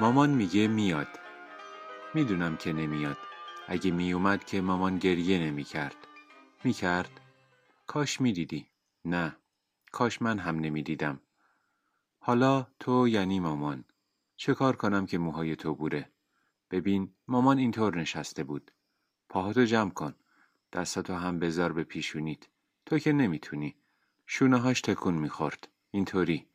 [0.00, 1.08] مامان میگه میاد.
[2.14, 3.16] می‌دونم که نمیاد.
[3.68, 5.96] اگه میومد که مامان گریه نمی‌کرد.
[6.64, 7.20] می‌کرد.
[7.86, 8.66] کاش می‌دیدی.
[9.04, 9.36] نه.
[9.92, 11.20] کاش من هم نمی‌دیدم.
[12.18, 13.84] حالا تو یعنی مامان.
[14.36, 16.08] چه کار کنم که موهای تو بوره؟
[16.70, 18.70] ببین مامان اینطور نشسته بود.
[19.28, 20.14] پاهاتو جمع کن.
[20.72, 22.42] دستاتو هم بذار به پیشونیت.
[22.86, 23.76] تو که نمی‌تونی.
[24.26, 25.68] شونه هاش تکون می‌خورد.
[25.90, 26.46] اینطوری.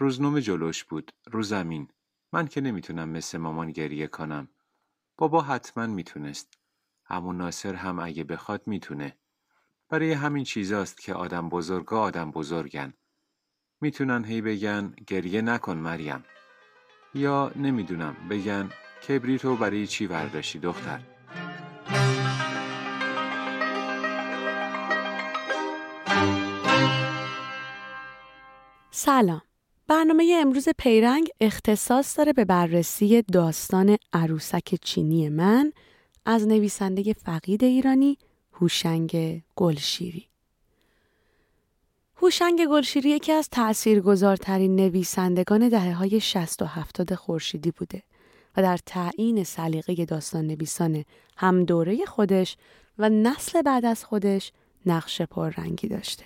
[0.00, 1.88] روزنامه جلوش بود رو زمین.
[2.32, 4.48] من که نمی‌تونم مثل مامان گریه کنم.
[5.16, 6.58] بابا حتما می‌تونست.
[7.08, 9.16] اما ناصر هم اگه بخواد می‌تونه.
[9.88, 12.94] برای همین چیزاست که آدم بزرگا آدم بزرگن.
[13.80, 16.24] می‌تونن هی بگن گریه نکن مریم.
[17.14, 18.70] یا نمی‌دونم بگن
[19.08, 21.00] کبریتو برای چی ورداشتی دختر؟
[28.90, 29.47] سلام.
[29.88, 35.72] برنامه امروز پیرنگ اختصاص داره به بررسی داستان عروسک چینی من
[36.26, 38.18] از نویسنده فقید ایرانی
[38.52, 40.26] هوشنگ گلشیری
[42.16, 48.02] هوشنگ گلشیری یکی از تأثیرگذارترین نویسندگان دهه های 60 و 70 خورشیدی بوده
[48.56, 51.04] و در تعیین سلیقه داستان نویسان
[51.36, 52.56] هم دوره خودش
[52.98, 54.52] و نسل بعد از خودش
[54.86, 56.24] نقش پررنگی داشته.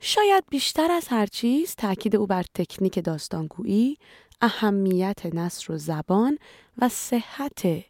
[0.00, 3.98] شاید بیشتر از هر چیز تاکید او بر تکنیک داستانگویی،
[4.40, 6.38] اهمیت نصر و زبان
[6.78, 7.84] و صحت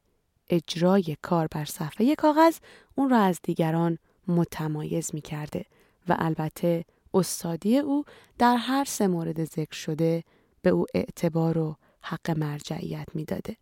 [0.50, 2.58] اجرای کار بر صفحه کاغذ
[2.94, 3.98] اون را از دیگران
[4.28, 5.64] متمایز می کرده
[6.08, 8.04] و البته استادی او
[8.38, 10.24] در هر سه مورد ذکر شده
[10.62, 13.56] به او اعتبار و حق مرجعیت می‌داده.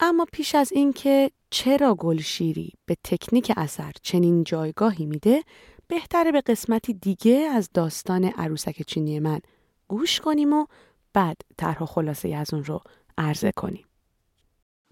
[0.00, 5.42] اما پیش از اینکه چرا گلشیری به تکنیک اثر چنین جایگاهی میده
[5.90, 9.40] بهتره به قسمتی دیگه از داستان عروسک چینی من
[9.88, 10.66] گوش کنیم و
[11.12, 12.80] بعد طرح خلاصه از اون رو
[13.18, 13.84] عرضه کنیم.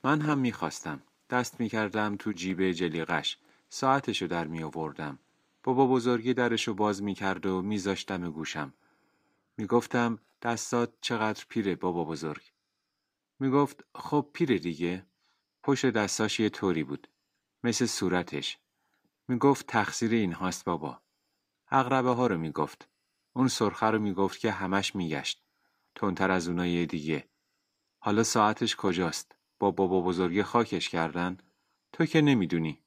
[0.05, 1.03] من هم می‌خواستم.
[1.31, 3.39] دست می‌کردم تو جیب جلیقش.
[3.69, 5.19] ساعتشو در می آوردم.
[5.63, 8.75] بابا بزرگی درشو باز می‌کرد و میذاشتم گوشم.
[9.57, 12.43] می‌گفتم دستات چقدر پیره بابا بزرگ.
[13.41, 15.07] می‌گفت خب پیره دیگه.
[15.63, 17.09] پشت دستاش یه طوری بود.
[17.65, 18.59] مثل صورتش.
[19.29, 21.03] می‌گفت تقصیر این هاست بابا.
[21.69, 22.89] اغربه ها رو می‌گفت.
[23.33, 25.45] اون سرخه رو می‌گفت که همش میگشت.
[25.95, 27.29] تونتر از اونای دیگه.
[27.99, 31.39] حالا ساعتش کجاست؟ با بابا بزرگی خاکش کردن؟
[31.93, 32.83] تو که نمی‌دونی.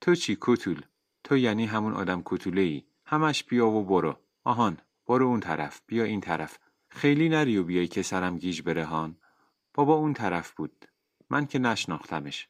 [0.00, 0.82] تو چی کوتول؟
[1.24, 2.84] تو یعنی همون آدم کوتوله ای.
[3.04, 4.18] همش بیا و برو.
[4.44, 5.80] آهان برو اون طرف.
[5.86, 6.58] بیا این طرف.
[6.88, 9.16] خیلی نری و بیای که سرم گیج بره هان.
[9.74, 10.84] بابا اون طرف بود.
[11.30, 12.48] من که نشناختمش.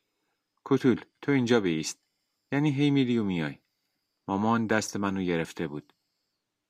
[0.65, 2.06] کوتول تو اینجا بیست.
[2.53, 3.59] یعنی هی میری و میای.
[4.29, 5.93] مامان دست منو گرفته بود.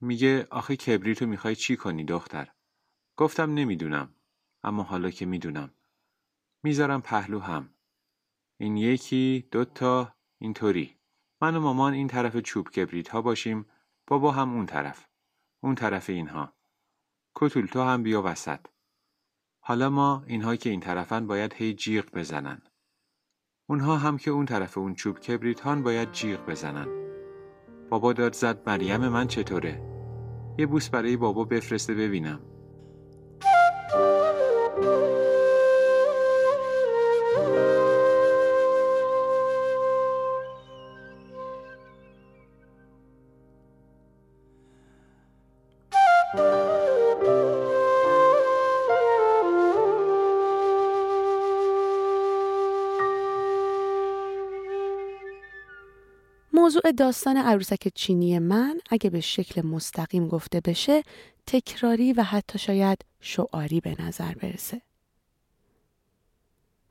[0.00, 2.52] میگه آخه کبریتو می‌خوای چی کنی دختر؟
[3.16, 4.14] گفتم نمی‌دونم.
[4.62, 5.74] اما حالا که می‌دونم.
[6.62, 7.74] می‌ذارم پهلو هم.
[8.60, 10.96] این یکی دوتا اینطوری.
[11.40, 13.66] من و مامان این طرف چوب کبریت ها باشیم
[14.06, 15.08] بابا هم اون طرف.
[15.62, 16.52] اون طرف اینها.
[17.34, 18.66] کتول تو هم بیا وسط.
[19.60, 22.62] حالا ما اینها که این طرفن باید هی جیغ بزنن.
[23.68, 26.86] اونها هم که اون طرف اون چوب کبریت هان باید جیغ بزنن.
[27.90, 29.82] بابا داد زد مریم من چطوره؟
[30.58, 32.40] یه بوس برای بابا بفرسته ببینم.
[56.66, 61.02] موضوع داستان عروسک چینی من اگه به شکل مستقیم گفته بشه
[61.46, 64.82] تکراری و حتی شاید شعاری به نظر برسه.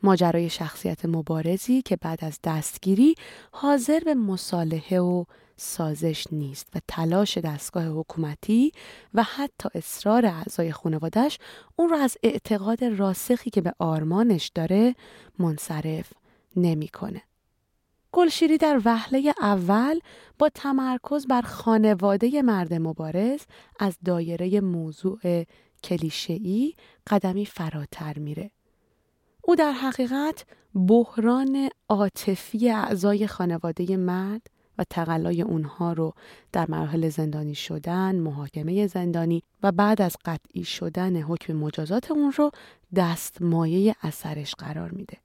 [0.04, 3.16] ماجرای شخصیت مبارزی که بعد از دستگیری
[3.52, 5.24] حاضر به مصالحه و
[5.58, 8.72] سازش نیست و تلاش دستگاه حکومتی
[9.14, 11.40] و حتی اصرار اعضای خانوادش
[11.76, 14.96] اون رو از اعتقاد راسخی که به آرمانش داره
[15.40, 16.14] منصرف
[16.56, 17.22] نمی‌کنه.
[18.16, 20.00] گلشیری در وهله اول
[20.40, 23.42] با تمرکز بر خانواده مرد مبارز
[23.80, 25.44] از دایره موضوع
[25.84, 26.74] کلیشه‌ای
[27.08, 28.52] قدمی فراتر میره.
[29.42, 30.46] او در حقیقت
[30.88, 34.48] بحران عاطفی اعضای خانواده مرد
[34.78, 36.14] و تقلای اونها رو
[36.52, 42.52] در مراحل زندانی شدن، محاکمه زندانی و بعد از قطعی شدن حکم مجازات اون رو
[42.96, 45.25] دستمایه اثرش قرار میده.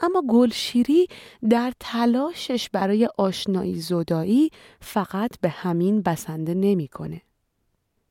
[0.00, 1.06] اما گلشیری
[1.50, 4.50] در تلاشش برای آشنایی زدایی
[4.80, 7.22] فقط به همین بسنده نمی‌کنه.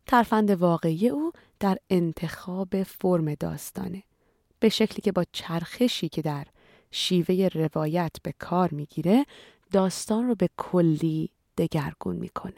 [0.07, 4.03] ترفند واقعی او در انتخاب فرم داستانه
[4.59, 6.47] به شکلی که با چرخشی که در
[6.91, 9.25] شیوه روایت به کار می‌گیره
[9.71, 12.53] داستان رو به کلی دگرگون می‌کنه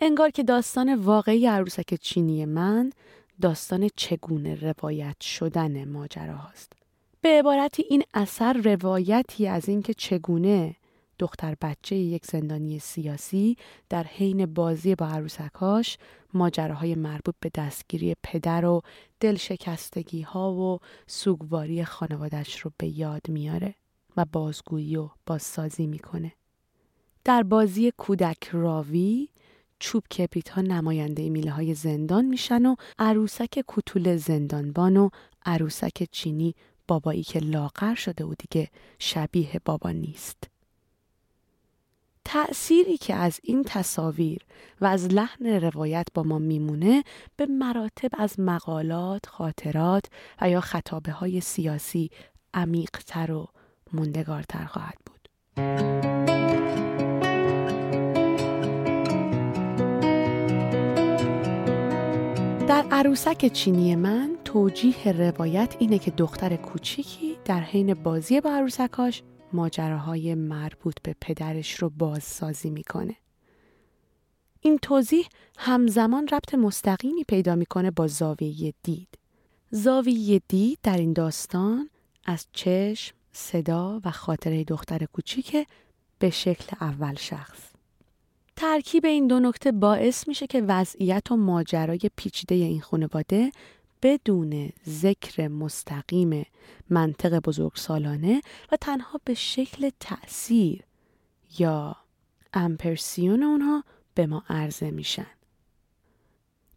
[0.00, 2.92] انگار که داستان واقعی عروسک چینی من
[3.40, 6.72] داستان چگونه روایت شدن ماجرا هاست.
[7.20, 10.76] به عبارتی این اثر روایتی از اینکه چگونه
[11.18, 13.56] دختر بچه یک زندانی سیاسی
[13.88, 15.98] در حین بازی با عروسکاش
[16.34, 18.82] ماجراهای مربوط به دستگیری پدر و
[19.20, 23.74] دلشکستگی ها و سوگواری خانوادش رو به یاد میاره
[24.16, 26.32] و بازگویی و بازسازی می‌کنه.
[27.24, 29.28] در بازی کودک راوی
[29.78, 35.08] چوب کبریت ها نماینده میله های زندان میشن و عروسک کتول زندانبان و
[35.46, 36.54] عروسک چینی
[36.88, 38.68] بابایی که لاغر شده و دیگه
[38.98, 40.44] شبیه بابا نیست.
[42.24, 44.46] تأثیری که از این تصاویر
[44.80, 47.04] و از لحن روایت با ما میمونه
[47.36, 50.04] به مراتب از مقالات، خاطرات
[50.40, 52.10] و یا خطابه های سیاسی
[52.54, 53.48] عمیقتر و
[53.92, 55.28] موندگارتر خواهد بود.
[62.68, 69.22] در عروسک چینی من توجیه روایت اینه که دختر کوچیکی در حین بازی با عروسکاش
[69.52, 73.16] ماجراهای مربوط به پدرش رو بازسازی می‌کنه.
[74.60, 75.26] این توضیح
[75.58, 79.08] همزمان ربط مستقیمی پیدا می‌کنه با زاویه دید.
[79.70, 81.90] زاویه دید در این داستان
[82.24, 85.66] از چشم، صدا و خاطره دختر کوچیک
[86.18, 87.58] به شکل اول شخص.
[88.56, 93.50] ترکیب این دو نکته باعث میشه که وضعیت و ماجرای پیچیده این خانواده
[94.02, 96.46] بدون ذکر مستقیم
[96.90, 98.42] منطق بزرگ سالانه
[98.72, 100.82] و تنها به شکل تأثیر
[101.58, 101.96] یا
[102.54, 103.84] امپرسیون اونها
[104.14, 105.26] به ما عرضه میشن.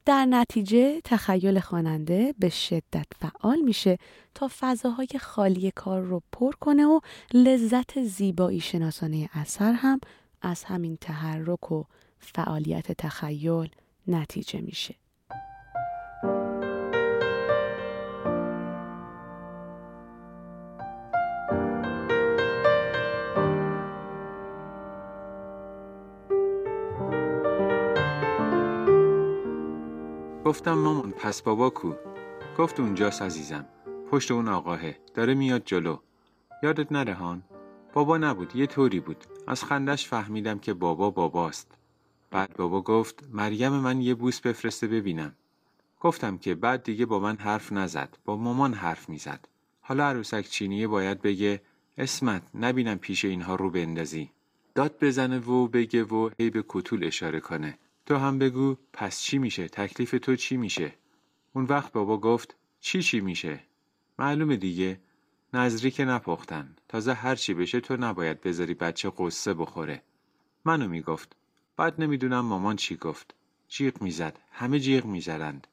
[0.06, 3.98] در نتیجه تخیل خواننده به شدت فعال میشه
[4.36, 7.00] تا فضاهای خالی کار رو پر کنه و
[7.34, 10.00] لذت زیبایی شناسانه اثر هم
[10.42, 11.84] از همین تحرک و
[12.20, 13.70] فعالیت تخیل
[14.08, 14.96] نتیجه میشه.
[30.52, 31.94] گفتم مامان پس بابا کو؟
[32.58, 33.66] گفت اونجاست عزیزم.
[34.12, 34.98] پشت اون آقاهه.
[35.14, 35.98] داره میاد جلو.
[36.64, 37.44] یادت نره هان؟
[37.94, 39.26] بابا نبود یه طوری بود.
[39.48, 41.72] از خندش فهمیدم که بابا باباست.
[42.32, 45.36] بعد بابا گفت مریم من یه بوس بفرسته ببینم.
[46.02, 48.18] گفتم که بعد دیگه با من حرف نزد.
[48.26, 49.48] با مامان حرف می‌زد.
[49.82, 51.62] حالا عروسک چینیه باید بگه
[51.98, 54.30] اسمت نبینم پیش اینها رو بندازی.
[54.76, 57.78] داد بزنه و بگه و هی به کتول اشاره کنه.
[58.06, 60.94] تو هم بگو پس چی میشه؟ تکلیف تو چی میشه؟
[61.54, 63.60] اون وقت بابا گفت چی چی میشه؟
[64.20, 65.00] معلومه دیگه.
[65.54, 66.76] نظری که نپختن.
[66.88, 70.04] تازه هر چی بشه تو نباید بذاری بچه قصه بخوره.
[70.66, 71.36] منو می‌گفت.
[71.78, 73.36] بعد نمی‌دونم مامان چی گفت.
[73.68, 74.40] جیغ می‌زد.
[74.52, 75.68] همه جیغ می‌زدند.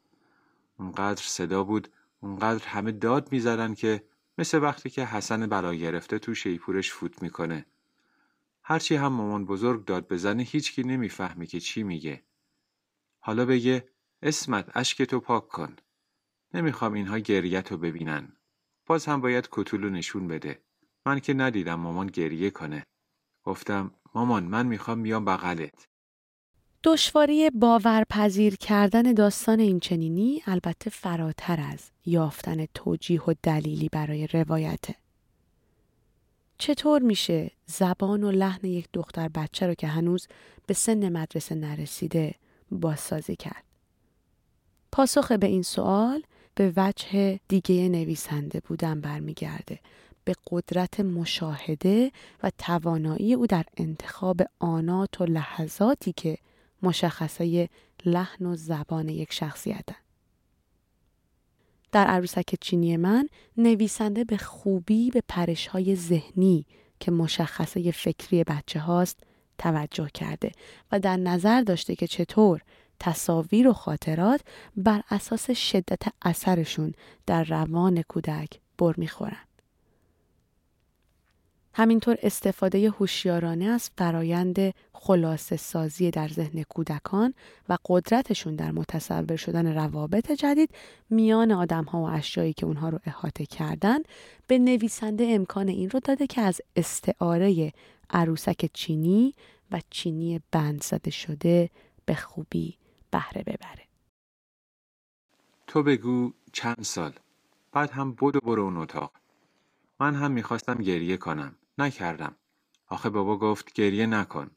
[0.79, 1.89] اونقدر صدا بود
[2.21, 4.03] اونقدر همه داد می‌زدن که
[4.39, 7.67] مثل وقتی که حسن بلا گرفته تو شیپورش فوت می‌کنه.
[8.71, 12.25] هرچی هم مامان بزرگ داد بزنه هیچکی نمی‌فهمه که چی میگه.
[13.19, 13.89] حالا بگه
[14.23, 15.77] اسمت اشک تو پاک کن.
[16.55, 18.37] نمی‌خوام اینها گریت رو ببینن.
[18.87, 20.63] باز هم باید کتولو نشون بده.
[21.07, 22.87] من که ندیدم مامان گریه کنه.
[23.45, 25.89] گفتم مامان من می‌خوام بیام بغلت.
[26.85, 34.95] دشواری باورپذیر کردن داستان این چنینی البته فراتر از یافتن توجیه و دلیلی برای روایته.
[36.59, 40.29] چطور میشه زبان و لحن یک دختر بچه رو که هنوز
[40.67, 42.35] به سن مدرسه نرسیده
[42.71, 43.65] بازسازی کرد؟
[44.93, 46.23] پاسخ به این سوال
[46.55, 49.81] به وجه دیگه نویسنده بودن برمیگرده
[50.25, 52.13] به قدرت مشاهده
[52.43, 56.39] و توانایی او در انتخاب آنات و لحظاتی که
[56.83, 57.69] مشخصه
[58.05, 60.08] لحن و زبان یک شخصیتن.
[61.93, 66.67] در عروسک چینی من نویسنده به خوبی به پرش های ذهنی
[67.01, 69.21] که مشخصه فکری بچه هاست
[69.59, 70.53] توجه کرده
[70.93, 72.61] و در نظر داشته که چطور
[73.01, 74.41] تصاویر و خاطرات
[74.77, 76.95] بر اساس شدت اثرشون
[77.27, 79.48] در روان کودک بر می‌خورن.
[81.79, 87.35] همینطور استفاده هوشیارانه از فرایند خلاصه سازی در ذهن کودکان
[87.69, 90.71] و قدرتشون در متصور شدن روابط جدید
[91.11, 93.99] میان آدم ها و اشیایی که اونها رو احاطه کردن
[94.47, 97.73] به نویسنده امکان این رو داده که از استعاره
[98.11, 99.35] عروسک چینی
[99.71, 101.71] و چینی بند زده شده
[102.07, 102.77] به خوبی
[103.11, 103.85] بهره ببره.
[105.67, 107.13] تو بگو چند سال.
[107.73, 109.13] بعد هم بدو برو اون اتاق.
[110.01, 111.55] من هم می‌خواستم گریه کنم.
[111.79, 112.37] نکردم.
[112.87, 114.51] آخه بابا گفت گریه نکن.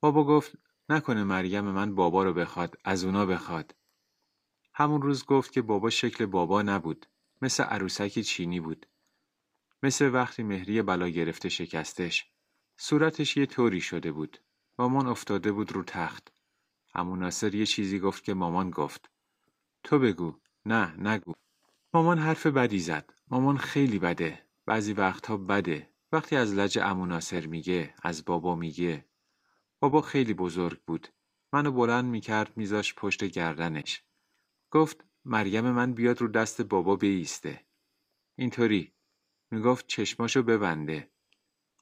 [0.00, 0.52] بابا گفت
[0.88, 3.74] نکنه مریم من بابا رو بخواد از اونا بخواد.
[4.74, 7.06] همون روز گفت که بابا شکل بابا نبود
[7.42, 8.86] مثل عروسکی چینی بود.
[9.82, 12.30] مثل وقتی مهری بلا گرفته شکستش.
[12.76, 14.38] صورتش یه طوری شده بود.
[14.78, 16.32] مامان افتاده بود رو تخت.
[16.94, 19.10] همون ناصر یه چیزی گفت که مامان گفت.
[19.84, 20.40] تو بگو.
[20.66, 21.32] نه نگو.
[21.94, 23.14] مامان حرف بدی زد.
[23.28, 24.46] مامان خیلی بده.
[24.66, 25.95] بعضی وقتها بده.
[26.12, 29.08] وقتی از لج اموناسر میگه از بابا میگه
[29.80, 31.08] بابا خیلی بزرگ بود.
[31.52, 34.04] منو بلند می‌کرد میذاش پشت گردنش.
[34.70, 37.66] گفت مریم من بیاد رو دست بابا بیسته
[38.36, 38.92] اینطوری.
[39.50, 41.10] می‌گفت چشماشو ببنده.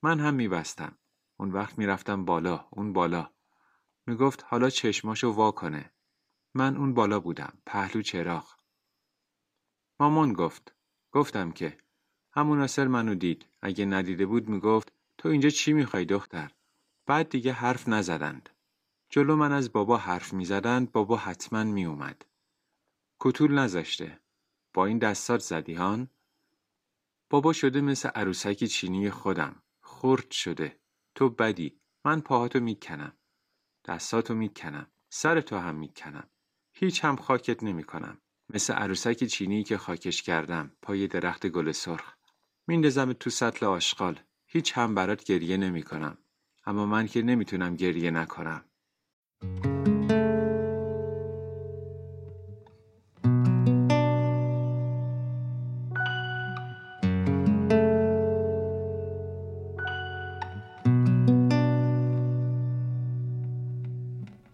[0.03, 0.99] من هم میبستم.
[1.37, 3.31] اون وقت می‌رفتم بالا اون بالا.
[4.07, 5.93] می‌گفت حالا چشماشو وا کنه.
[6.55, 8.55] من اون بالا بودم پهلو چراغ.
[10.01, 10.77] مامان گفت
[11.13, 11.79] گفتم که
[12.37, 13.47] همون اصر منو دید.
[13.63, 16.51] اگه ندیده بود می‌گفت تو اینجا چی می‌خوای دختر؟
[17.07, 18.51] بعد دیگه حرف نزدند.
[19.11, 22.25] جلو من از بابا حرف می‌زدند بابا حتما میومد
[23.21, 24.21] کتول نذاشته.
[24.75, 26.09] با این دستات زدی هان؟
[27.31, 29.63] بابا شده مثل عروسکی چینی خودم.
[29.81, 30.77] خرد شده.
[31.15, 31.81] تو بدی.
[32.05, 33.13] من پاهاتو می‌کنم.
[33.85, 34.87] دستاتو می‌کنم.
[35.09, 36.29] سر تو هم می‌کنم.
[36.73, 38.19] هیچ هم خاکت نمی‌کنم.
[38.51, 40.73] مثل عروسک چینی که خاکش کردم.
[40.83, 42.15] پای درخت گل سرخ.
[42.67, 46.19] میندازم تو سطل آشغال هیچ هم برات گریه نمی کنم.
[46.67, 48.65] اما من که نمی‌تونم گریه نکنم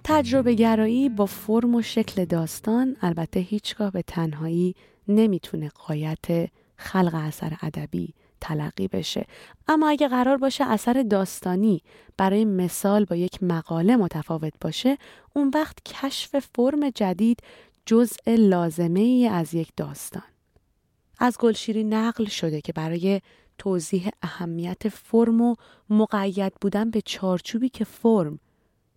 [0.05, 4.75] تجربه گرایی با فرم و شکل داستان البته هیچگاه به تنهایی
[5.09, 9.27] نمی‌تونه قایت خلق اثر ادبی تلقی بشه.
[9.69, 11.83] اما اگه قرار باشه اثر داستانی
[12.17, 14.99] برای مثال با یک مقاله متفاوت باشه
[15.35, 17.43] اون وقت کشف فرم جدید
[17.87, 20.23] جزء لازمه ای از یک داستان.
[21.19, 23.21] از گلشیری نقل شده که برای
[23.59, 25.55] توضیح اهمیت فرم و
[25.91, 28.39] مقید بودن به چارچوبی که فرم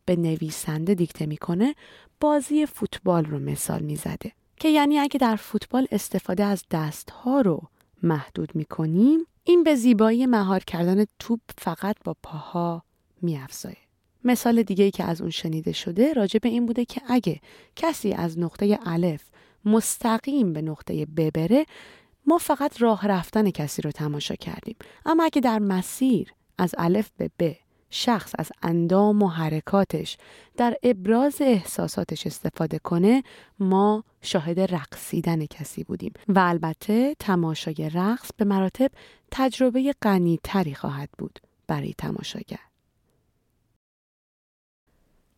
[0.05, 1.75] به نویسنده دیکته می‌کنه
[2.19, 4.31] بازی فوتبال رو مثال می‌زده.
[4.57, 7.61] که یعنی اگه در فوتبال استفاده از دستها رو
[8.03, 12.83] محدود می‌کنیم این به زیبایی مهار کردن توپ فقط با پاها
[13.21, 13.77] میافزایه.
[14.23, 17.39] مثال دیگه ای که از اون شنیده شده راجع به این بوده که اگه
[17.75, 19.23] کسی از نقطه الف
[19.65, 21.65] مستقیم به نقطه ب بره
[22.25, 24.75] ما فقط راه رفتن کسی رو تماشا کردیم.
[25.05, 27.62] اما اگه در مسیر از الف به ب
[27.95, 30.17] شخص از اندام و حرکاتش
[30.57, 33.23] در ابراز احساساتش استفاده کنه
[33.59, 38.91] ما شاهد رقصیدن کسی بودیم و البته تماشای رقص به مراتب
[39.31, 42.59] تجربه غنی تری خواهد بود برای تماشاگر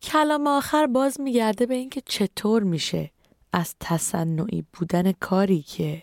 [0.02, 3.10] کلام آخر باز میگرده به اینکه چطور میشه
[3.52, 6.02] از تصنعی بودن کاری که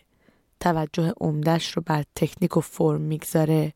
[0.60, 3.74] توجه عمدش رو بر تکنیک و فرم می‌گذاره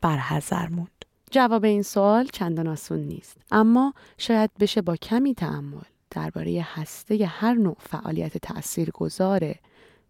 [0.00, 0.97] برحضر موند.
[1.30, 5.80] جواب این سوال چندان آسون نیست اما شاید بشه با کمی تعمل
[6.10, 9.54] درباره هسته هر نوع فعالیت تاثیرگذار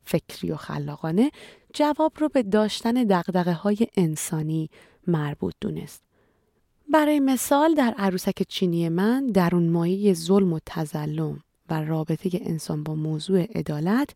[0.04, 1.30] فکری و خلاقانه
[1.72, 4.70] جواب رو به داشتن دقدقه های انسانی
[5.06, 6.02] مربوط دونست.
[6.92, 12.82] برای مثال در عروسک چینی من در اون مایه ظلم و تزلم و رابطه انسان
[12.82, 14.10] با موضوع عدالت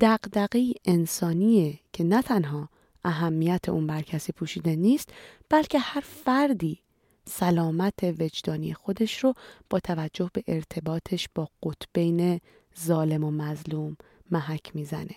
[0.00, 2.68] دقدقه انسانیه که نه تنها
[3.04, 5.08] اهمیت اون بر کسی پوشیده نیست
[5.50, 6.80] بلکه هر فردی
[7.24, 9.34] سلامت وجدانی خودش رو
[9.70, 12.40] با توجه به ارتباطش با قطبین
[12.80, 13.96] ظالم و مظلوم
[14.30, 15.16] محک می‌زنه.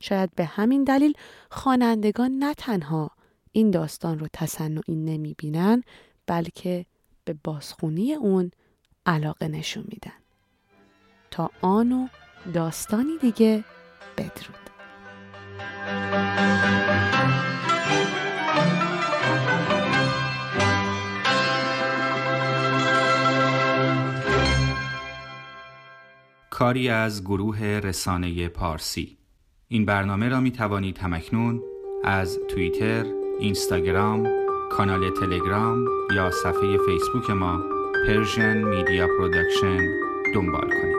[0.00, 1.14] شاید به همین دلیل
[1.50, 3.10] خوانندگان نه تنها
[3.52, 5.82] این داستان رو تصنعی نمی بینن
[6.26, 6.86] بلکه
[7.24, 8.50] به بازخونی اون
[9.06, 10.12] علاقه نشون میدن.
[11.30, 12.08] تا آن و
[12.52, 13.64] داستانی دیگه
[14.18, 14.64] بدرود.
[26.64, 29.18] کاری از گروه رسانه پارسی.
[29.68, 31.62] این برنامه را می توانید همکنون
[32.04, 33.04] از توییتر،
[33.40, 34.28] اینستاگرام
[34.70, 35.84] کانال تلگرام
[36.16, 37.62] یا صفحه فیسبوک ما
[38.06, 39.78] پرژن میدیا پرودکشن
[40.34, 40.93] دنبال کنید.